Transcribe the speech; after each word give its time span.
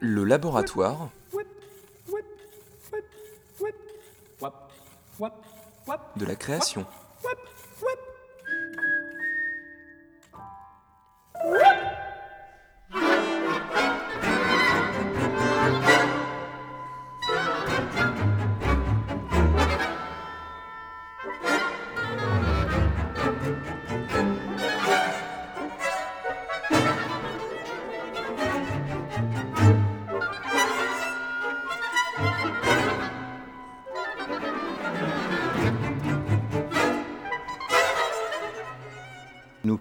Le 0.00 0.24
laboratoire 0.24 1.10
de 6.16 6.24
la 6.24 6.36
création. 6.36 6.86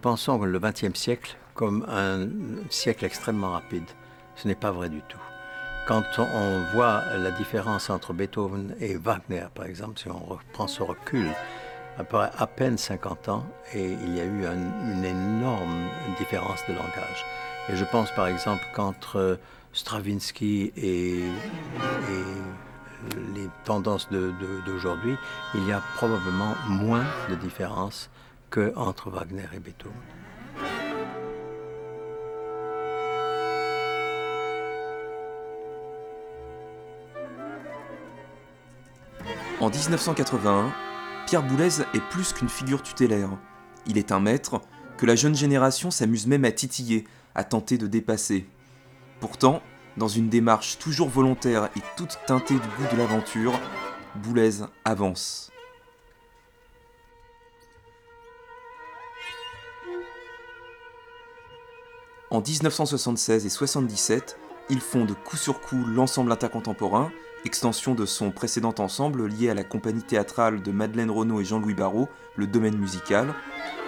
Pensons 0.03 0.37
le 0.43 0.59
XXe 0.59 0.93
siècle 0.99 1.37
comme 1.55 1.85
un 1.89 2.27
siècle 2.69 3.05
extrêmement 3.05 3.51
rapide. 3.53 3.85
Ce 4.35 4.47
n'est 4.47 4.55
pas 4.55 4.71
vrai 4.71 4.89
du 4.89 5.01
tout. 5.07 5.17
Quand 5.87 6.03
on 6.19 6.61
voit 6.73 7.01
la 7.17 7.31
différence 7.31 7.89
entre 7.89 8.13
Beethoven 8.13 8.75
et 8.79 8.95
Wagner, 8.95 9.45
par 9.55 9.65
exemple, 9.65 9.99
si 9.99 10.07
on 10.09 10.17
reprend 10.19 10.67
ce 10.67 10.83
recul, 10.83 11.27
après 11.97 12.29
à 12.37 12.47
peine 12.47 12.77
50 12.77 13.29
ans, 13.29 13.45
et 13.73 13.91
il 13.91 14.15
y 14.15 14.19
a 14.19 14.25
eu 14.25 14.45
un- 14.45 14.91
une 14.93 15.05
énorme 15.05 15.87
différence 16.17 16.59
de 16.67 16.73
langage. 16.73 17.25
Et 17.69 17.75
je 17.75 17.85
pense 17.85 18.11
par 18.11 18.27
exemple 18.27 18.63
qu'entre 18.75 19.39
Stravinsky 19.73 20.73
et, 20.75 21.19
et 21.19 22.31
les 23.35 23.49
tendances 23.65 24.07
d'aujourd'hui, 24.65 25.15
il 25.55 25.67
y 25.67 25.71
a 25.71 25.81
probablement 25.95 26.55
moins 26.67 27.05
de 27.29 27.35
différence 27.35 28.09
qu'entre 28.53 29.09
Wagner 29.09 29.47
et 29.55 29.59
Beethoven. 29.59 29.97
En 39.59 39.69
1981, 39.69 40.71
Pierre 41.25 41.41
Boulez 41.41 41.81
est 41.93 42.09
plus 42.11 42.33
qu'une 42.33 42.49
figure 42.49 42.83
tutélaire. 42.83 43.29
Il 43.87 43.97
est 43.97 44.11
un 44.11 44.19
maître 44.19 44.61
que 44.97 45.07
la 45.07 45.15
jeune 45.15 45.35
génération 45.35 45.89
s'amuse 45.89 46.27
même 46.27 46.45
à 46.45 46.51
titiller, 46.51 47.07
à 47.33 47.43
tenter 47.43 47.79
de 47.79 47.87
dépasser. 47.87 48.45
Pourtant, 49.19 49.63
dans 49.97 50.07
une 50.07 50.29
démarche 50.29 50.77
toujours 50.77 51.09
volontaire 51.09 51.69
et 51.75 51.81
toute 51.97 52.19
teintée 52.27 52.55
du 52.55 52.59
goût 52.59 52.91
de 52.91 52.97
l'aventure, 52.97 53.59
Boulez 54.15 54.61
avance. 54.85 55.52
En 62.33 62.41
1976 62.41 63.45
et 63.45 63.49
77, 63.49 64.39
il 64.71 64.79
fonde 64.79 65.13
coup 65.23 65.37
sur 65.37 65.61
coup 65.61 65.85
l'ensemble 65.85 66.31
intercontemporain, 66.31 67.11
extension 67.45 67.93
de 67.93 68.07
son 68.07 68.31
précédent 68.31 68.73
ensemble 68.79 69.27
lié 69.27 69.51
à 69.51 69.53
la 69.53 69.63
compagnie 69.63 70.01
théâtrale 70.01 70.63
de 70.63 70.71
Madeleine 70.71 71.11
Renaud 71.11 71.41
et 71.41 71.45
Jean-Louis 71.45 71.75
Barrault, 71.75 72.09
le 72.35 72.47
domaine 72.47 72.75
musical, 72.75 73.35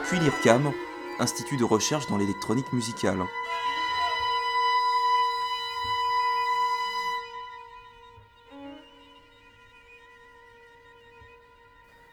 puis 0.04 0.20
l'IRCAM, 0.20 0.72
institut 1.20 1.58
de 1.58 1.64
recherche 1.64 2.06
dans 2.06 2.20
l'électronique 2.20 2.72
musicale. 2.72 3.18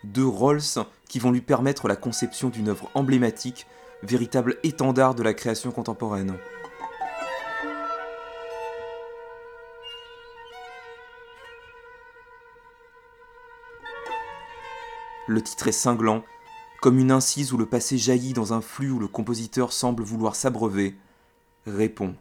Deux 0.03 0.27
Rolls 0.27 0.63
qui 1.11 1.19
vont 1.19 1.31
lui 1.31 1.43
permettre 1.43 1.89
la 1.89 1.97
conception 1.97 2.49
d'une 2.49 2.71
œuvre 2.71 2.89
emblématique, 2.95 3.67
véritable 4.03 4.59
étendard 4.63 5.15
de 5.15 5.23
la 5.23 5.35
création 5.35 5.71
contemporaine. 5.71 6.37
Le 15.29 15.41
titre 15.41 15.69
est 15.69 15.73
cinglant, 15.73 16.25
comme 16.81 16.99
une 16.99 17.13
incise 17.13 17.53
où 17.53 17.57
le 17.57 17.67
passé 17.67 17.97
jaillit 17.97 18.33
dans 18.33 18.53
un 18.53 18.61
flux 18.61 18.91
où 18.91 18.99
le 18.99 19.07
compositeur 19.07 19.73
semble 19.73 20.03
vouloir 20.03 20.35
s'abreuver. 20.35 20.97
Réponds. 21.67 22.17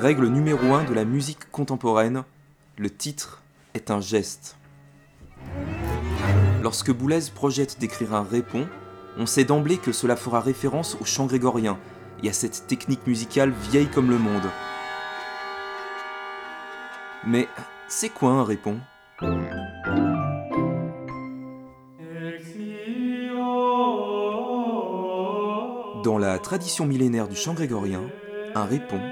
Règle 0.00 0.28
numéro 0.28 0.72
1 0.72 0.84
de 0.84 0.94
la 0.94 1.04
musique 1.04 1.50
contemporaine, 1.50 2.24
le 2.78 2.88
titre 2.88 3.42
est 3.74 3.90
un 3.90 4.00
geste. 4.00 4.56
Lorsque 6.62 6.90
Boulez 6.90 7.20
projette 7.34 7.78
d'écrire 7.78 8.14
un 8.14 8.22
répond, 8.22 8.66
on 9.18 9.26
sait 9.26 9.44
d'emblée 9.44 9.76
que 9.76 9.92
cela 9.92 10.16
fera 10.16 10.40
référence 10.40 10.96
au 11.02 11.04
chant 11.04 11.26
grégorien 11.26 11.78
et 12.22 12.30
à 12.30 12.32
cette 12.32 12.66
technique 12.66 13.06
musicale 13.06 13.52
vieille 13.70 13.88
comme 13.88 14.08
le 14.08 14.16
monde. 14.16 14.48
Mais 17.26 17.46
c'est 17.86 18.08
quoi 18.08 18.30
un 18.30 18.44
répond? 18.44 18.80
Dans 26.02 26.16
la 26.16 26.38
tradition 26.38 26.86
millénaire 26.86 27.28
du 27.28 27.36
chant 27.36 27.52
grégorien, 27.52 28.00
un 28.54 28.64
répond, 28.64 29.02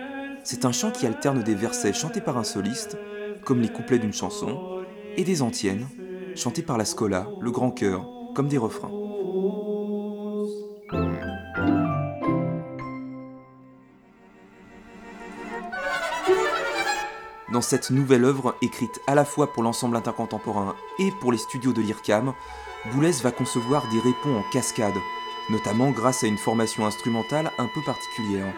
c'est 0.45 0.65
un 0.65 0.73
chant 0.73 0.91
qui 0.91 1.07
alterne 1.07 1.43
des 1.43 1.55
versets 1.55 1.93
chantés 1.93 2.21
par 2.21 2.39
un 2.39 2.45
soliste, 2.45 2.97
comme 3.45 3.61
les 3.61 3.69
couplets 3.69 3.99
d'une 3.99 4.13
chanson, 4.13 4.83
et 5.17 5.25
des 5.25 5.43
antiennes, 5.43 5.87
chantées 6.35 6.63
par 6.63 6.79
la 6.79 6.85
scola, 6.85 7.27
le 7.41 7.51
grand 7.51 7.71
chœur, 7.71 8.09
comme 8.35 8.49
des 8.49 8.59
refrains. 8.59 8.93
Dans 17.53 17.63
cette 17.63 17.91
nouvelle 17.91 18.25
œuvre, 18.25 18.55
écrite 18.61 19.01
à 19.07 19.15
la 19.15 19.25
fois 19.25 19.53
pour 19.53 19.63
l'ensemble 19.63 19.97
intercontemporain 19.97 20.77
et 20.99 21.11
pour 21.21 21.33
les 21.33 21.39
studios 21.39 21.73
de 21.73 21.81
l'IRCAM, 21.81 22.35
Boulez 22.93 23.23
va 23.23 23.33
concevoir 23.33 23.89
des 23.91 23.99
répons 23.99 24.37
en 24.37 24.43
cascade, 24.53 24.95
notamment 25.51 25.91
grâce 25.91 26.23
à 26.23 26.27
une 26.27 26.39
formation 26.39 26.87
instrumentale 26.87 27.51
un 27.59 27.67
peu 27.75 27.81
particulière. 27.83 28.53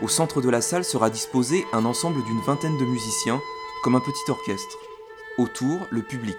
Au 0.00 0.06
centre 0.06 0.40
de 0.40 0.48
la 0.48 0.60
salle 0.60 0.84
sera 0.84 1.10
disposé 1.10 1.66
un 1.72 1.84
ensemble 1.84 2.22
d'une 2.24 2.40
vingtaine 2.40 2.78
de 2.78 2.84
musiciens, 2.84 3.40
comme 3.82 3.96
un 3.96 4.00
petit 4.00 4.30
orchestre. 4.30 4.76
Autour, 5.38 5.86
le 5.90 6.02
public. 6.02 6.38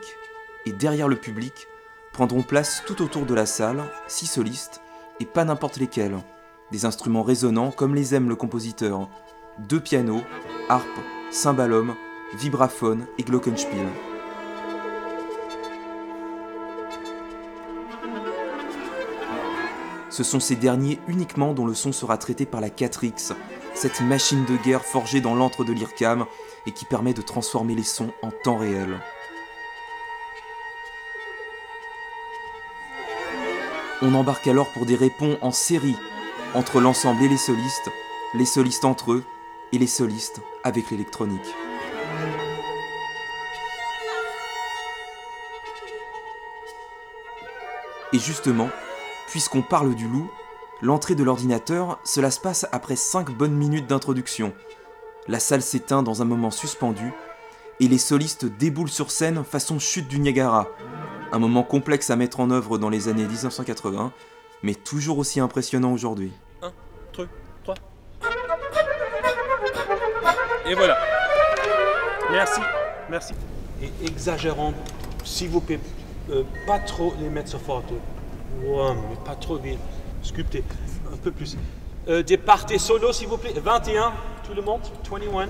Et 0.65 0.71
derrière 0.71 1.09
le 1.09 1.17
public, 1.17 1.67
prendront 2.13 2.41
place 2.41 2.83
tout 2.85 3.01
autour 3.01 3.25
de 3.25 3.33
la 3.33 3.45
salle 3.45 3.83
six 4.07 4.27
solistes, 4.27 4.81
et 5.19 5.25
pas 5.25 5.43
n'importe 5.43 5.77
lesquels. 5.77 6.17
Des 6.71 6.85
instruments 6.85 7.23
résonnants 7.23 7.71
comme 7.71 7.95
les 7.95 8.15
aime 8.15 8.29
le 8.29 8.35
compositeur. 8.35 9.09
Deux 9.57 9.81
pianos, 9.81 10.21
harpe, 10.69 10.85
cymbalum, 11.29 11.95
vibraphone 12.35 13.07
et 13.17 13.23
glockenspiel. 13.23 13.87
Ce 20.19 20.25
sont 20.25 20.41
ces 20.41 20.57
derniers 20.57 20.99
uniquement 21.07 21.53
dont 21.53 21.65
le 21.65 21.73
son 21.73 21.93
sera 21.93 22.17
traité 22.17 22.45
par 22.45 22.59
la 22.59 22.67
4X, 22.67 23.31
cette 23.73 24.01
machine 24.01 24.43
de 24.43 24.57
guerre 24.57 24.83
forgée 24.83 25.21
dans 25.21 25.33
l'antre 25.33 25.63
de 25.63 25.71
l'IRCAM 25.71 26.25
et 26.65 26.73
qui 26.73 26.83
permet 26.83 27.13
de 27.13 27.21
transformer 27.21 27.73
les 27.73 27.83
sons 27.83 28.11
en 28.21 28.29
temps 28.29 28.57
réel. 28.57 28.99
On 34.01 34.13
embarque 34.13 34.45
alors 34.47 34.67
pour 34.73 34.85
des 34.85 34.97
répons 34.97 35.37
en 35.39 35.51
série 35.51 35.95
entre 36.53 36.81
l'ensemble 36.81 37.23
et 37.23 37.29
les 37.29 37.37
solistes, 37.37 37.89
les 38.33 38.43
solistes 38.43 38.83
entre 38.83 39.13
eux 39.13 39.23
et 39.71 39.77
les 39.77 39.87
solistes 39.87 40.41
avec 40.65 40.91
l'électronique. 40.91 41.39
Et 48.11 48.19
justement, 48.19 48.67
puisqu'on 49.29 49.61
parle 49.61 49.93
du 49.95 50.07
loup, 50.07 50.29
l'entrée 50.81 51.15
de 51.15 51.23
l'ordinateur, 51.23 51.99
cela 52.03 52.31
se 52.31 52.39
passe 52.39 52.67
après 52.71 52.95
5 52.95 53.29
bonnes 53.29 53.55
minutes 53.55 53.87
d'introduction. 53.87 54.53
La 55.27 55.39
salle 55.39 55.61
s'éteint 55.61 56.01
dans 56.01 56.21
un 56.21 56.25
moment 56.25 56.51
suspendu, 56.51 57.13
et 57.79 57.87
les 57.87 57.99
solistes 57.99 58.45
déboulent 58.45 58.89
sur 58.89 59.11
scène 59.11 59.43
façon 59.43 59.79
chute 59.79 60.07
du 60.07 60.19
Niagara. 60.19 60.67
Un 61.31 61.39
moment 61.39 61.63
complexe 61.63 62.09
à 62.09 62.15
mettre 62.15 62.39
en 62.39 62.49
œuvre 62.49 62.77
dans 62.79 62.89
les 62.89 63.07
années 63.07 63.25
1980, 63.25 64.11
mais 64.63 64.73
toujours 64.73 65.19
aussi 65.19 65.39
impressionnant 65.39 65.93
aujourd'hui. 65.93 66.31
Un, 66.63 66.71
deux, 67.15 67.29
trois. 67.63 67.75
Et 70.65 70.73
voilà. 70.73 70.97
Merci, 72.31 72.61
merci. 73.09 73.33
Et 73.81 73.91
exagérons, 74.05 74.73
s'il 75.23 75.49
vous 75.49 75.61
plaît, 75.61 75.79
euh, 76.31 76.43
pas 76.65 76.79
trop 76.79 77.13
les 77.19 77.29
mettre 77.29 77.49
sur 77.49 77.61
forte. 77.61 77.93
Ouais, 78.63 78.93
mais 79.09 79.15
pas 79.25 79.35
trop 79.35 79.57
vite. 79.57 79.79
Sculpter, 80.21 80.63
un 81.11 81.17
peu 81.17 81.31
plus. 81.31 81.57
Euh, 82.07 82.23
des 82.23 82.37
parties 82.37 82.79
solo, 82.79 83.13
s'il 83.13 83.27
vous 83.27 83.37
plaît. 83.37 83.53
21, 83.55 84.13
tout 84.45 84.53
le 84.53 84.61
monde. 84.61 84.81
21. 85.09 85.49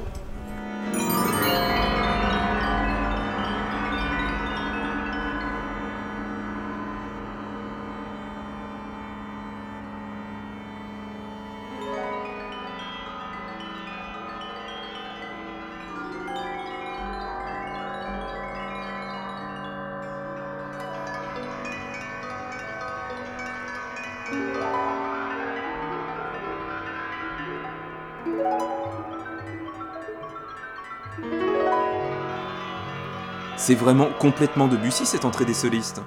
C'est 33.70 33.76
vraiment 33.76 34.08
complètement 34.18 34.68
Debussy 34.68 35.06
cette 35.06 35.26
entrée 35.26 35.46
des 35.46 35.54
solistes. 35.54 36.02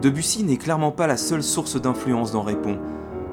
Debussy 0.00 0.44
n'est 0.44 0.56
clairement 0.56 0.92
pas 0.92 1.06
la 1.06 1.18
seule 1.18 1.42
source 1.42 1.78
d'influence 1.78 2.32
dans 2.32 2.40
Répond, 2.40 2.78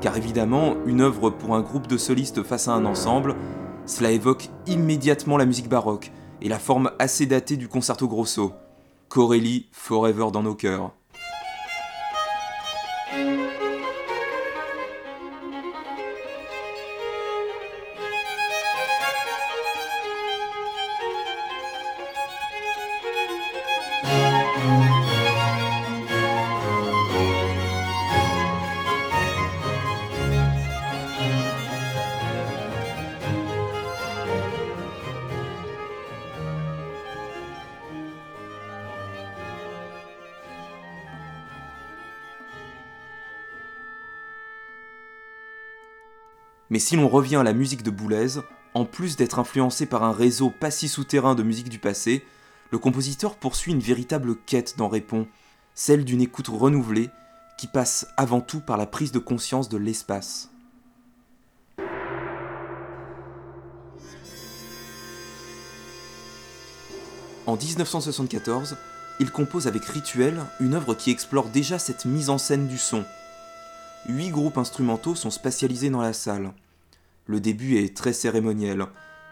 car 0.01 0.17
évidemment, 0.17 0.75
une 0.85 0.99
œuvre 0.99 1.29
pour 1.29 1.55
un 1.55 1.61
groupe 1.61 1.87
de 1.87 1.95
solistes 1.95 2.43
face 2.43 2.67
à 2.67 2.73
un 2.73 2.83
ensemble, 2.83 3.35
cela 3.85 4.11
évoque 4.11 4.49
immédiatement 4.67 5.37
la 5.37 5.45
musique 5.45 5.69
baroque 5.69 6.11
et 6.43 6.49
la 6.49 6.59
forme 6.59 6.91
assez 6.99 7.25
datée 7.25 7.57
du 7.57 7.67
concerto 7.67 8.07
grosso. 8.07 8.53
Corelli, 9.07 9.69
Forever 9.71 10.27
dans 10.31 10.43
nos 10.43 10.55
cœurs. 10.55 10.91
Mais 46.73 46.79
si 46.79 46.95
l'on 46.95 47.07
revient 47.07 47.35
à 47.35 47.43
la 47.43 47.53
musique 47.53 47.83
de 47.83 47.91
Boulez, 47.91 48.39
en 48.73 48.83
plus 48.83 49.15
d'être 49.15 49.37
influencé 49.37 49.85
par 49.85 50.01
un 50.01 50.11
réseau 50.11 50.49
pas 50.49 50.71
si 50.71 50.87
souterrain 50.89 51.35
de 51.35 51.43
musique 51.43 51.69
du 51.69 51.77
passé, 51.77 52.25
le 52.71 52.79
compositeur 52.79 53.35
poursuit 53.35 53.73
une 53.73 53.79
véritable 53.79 54.35
quête 54.47 54.73
dans 54.75 54.87
Répond, 54.87 55.27
celle 55.75 56.03
d'une 56.03 56.19
écoute 56.19 56.47
renouvelée 56.47 57.11
qui 57.59 57.67
passe 57.67 58.07
avant 58.17 58.41
tout 58.41 58.59
par 58.59 58.77
la 58.77 58.87
prise 58.87 59.11
de 59.11 59.19
conscience 59.19 59.69
de 59.69 59.77
l'espace. 59.77 60.49
En 67.45 67.55
1974, 67.55 68.77
il 69.19 69.29
compose 69.29 69.67
avec 69.67 69.85
Rituel 69.85 70.43
une 70.59 70.73
œuvre 70.73 70.95
qui 70.95 71.11
explore 71.11 71.49
déjà 71.49 71.77
cette 71.77 72.05
mise 72.05 72.31
en 72.31 72.39
scène 72.39 72.65
du 72.65 72.79
son. 72.79 73.05
Huit 74.07 74.31
groupes 74.31 74.57
instrumentaux 74.57 75.13
sont 75.13 75.29
spatialisés 75.29 75.91
dans 75.91 76.01
la 76.01 76.13
salle. 76.13 76.51
Le 77.25 77.39
début 77.39 77.77
est 77.77 77.95
très 77.95 78.11
cérémoniel, 78.11 78.85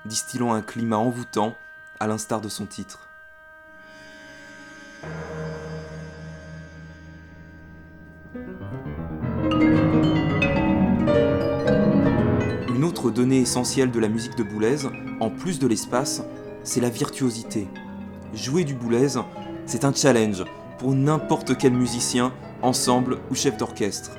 distillant 0.05 0.53
un 0.53 0.61
climat 0.61 0.95
envoûtant, 0.95 1.55
à 1.99 2.07
l'instar 2.07 2.39
de 2.39 2.47
son 2.47 2.65
titre. 2.65 3.09
Une 12.69 12.85
autre 12.85 13.11
donnée 13.11 13.41
essentielle 13.41 13.91
de 13.91 13.99
la 13.99 14.07
musique 14.07 14.37
de 14.37 14.43
Boulez, 14.43 14.85
en 15.19 15.29
plus 15.29 15.59
de 15.59 15.67
l'espace, 15.67 16.23
c'est 16.63 16.79
la 16.79 16.89
virtuosité. 16.89 17.67
Jouer 18.33 18.63
du 18.63 18.73
Boulez, 18.73 19.19
c'est 19.65 19.83
un 19.83 19.93
challenge 19.93 20.45
pour 20.79 20.93
n'importe 20.93 21.57
quel 21.57 21.73
musicien, 21.73 22.33
ensemble 22.61 23.19
ou 23.29 23.35
chef 23.35 23.57
d'orchestre. 23.57 24.11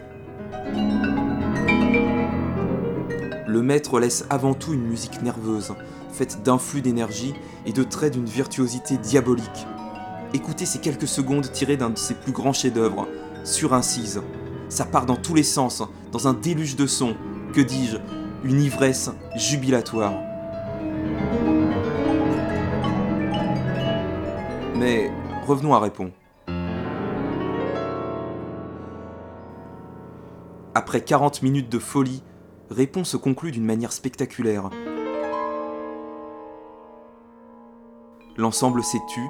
Le 3.53 3.61
maître 3.61 4.01
laisse 4.01 4.25
avant 4.31 4.55
tout 4.55 4.73
une 4.73 4.87
musique 4.87 5.21
nerveuse, 5.21 5.75
faite 6.11 6.43
d'un 6.43 6.57
flux 6.57 6.81
d'énergie 6.81 7.35
et 7.67 7.75
de 7.75 7.83
traits 7.83 8.15
d'une 8.15 8.25
virtuosité 8.25 8.97
diabolique. 8.97 9.67
Écoutez 10.33 10.65
ces 10.65 10.79
quelques 10.79 11.07
secondes 11.07 11.53
tirées 11.53 11.77
d'un 11.77 11.91
de 11.91 11.99
ses 11.99 12.15
plus 12.15 12.33
grands 12.33 12.55
chefs-d'œuvre, 12.55 13.07
sur 13.45 13.75
incise. 13.75 14.23
Ça 14.71 14.87
part 14.87 15.05
dans 15.05 15.17
tous 15.17 15.35
les 15.35 15.43
sens, 15.43 15.83
dans 16.13 16.29
un 16.29 16.33
déluge 16.33 16.77
de 16.77 16.87
sons, 16.87 17.15
que 17.53 17.61
dis-je, 17.61 17.99
une 18.43 18.63
ivresse 18.63 19.11
jubilatoire. 19.37 20.15
Mais 24.77 25.11
revenons 25.47 25.75
à 25.75 25.79
Répond. 25.79 26.11
Après 30.75 31.03
40 31.03 31.43
minutes 31.43 31.69
de 31.69 31.79
folie, 31.79 32.23
Répond 32.73 33.05
se 33.05 33.19
conclut 33.19 33.53
d'une 33.53 33.67
manière 33.67 33.93
spectaculaire. 33.93 34.71
L'ensemble 38.39 38.83
s'est 38.83 39.03
tu, 39.09 39.21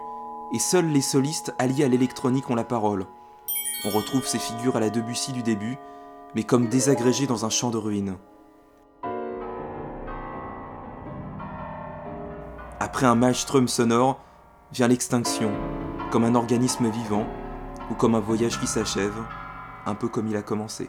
et 0.54 0.60
seuls 0.60 0.86
les 0.86 1.00
solistes 1.00 1.52
alliés 1.58 1.82
à 1.82 1.88
l'électronique 1.88 2.50
ont 2.50 2.54
la 2.54 2.62
parole. 2.62 3.04
On 3.84 3.90
retrouve 3.90 4.24
ces 4.24 4.38
figures 4.38 4.76
à 4.76 4.80
la 4.80 4.90
Debussy 4.90 5.32
du 5.32 5.42
début, 5.42 5.76
mais 6.36 6.44
comme 6.44 6.68
désagrégées 6.68 7.26
dans 7.26 7.44
un 7.44 7.50
champ 7.50 7.70
de 7.70 7.78
ruines. 7.78 8.16
Après 12.78 13.06
un 13.06 13.16
maelstrom 13.16 13.66
sonore, 13.66 14.20
vient 14.70 14.86
l'extinction, 14.86 15.50
comme 16.12 16.22
un 16.24 16.36
organisme 16.36 16.88
vivant, 16.88 17.26
ou 17.90 17.94
comme 17.94 18.14
un 18.14 18.20
voyage 18.20 18.60
qui 18.60 18.68
s'achève, 18.68 19.20
un 19.84 19.96
peu 19.96 20.06
comme 20.06 20.28
il 20.28 20.36
a 20.36 20.42
commencé. 20.42 20.88